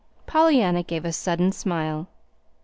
[0.25, 2.07] Pollyanna gave a sudden smile.